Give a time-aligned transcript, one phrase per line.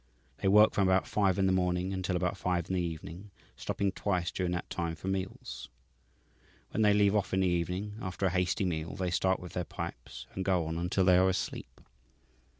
[0.37, 3.91] They work from about five in the morning until about five in the evening, stopping
[3.91, 5.69] twice during that time for meals.
[6.71, 9.63] When they leave off in the evening, after a hasty meal they start with their
[9.63, 11.81] pipes and go on until they are asleep.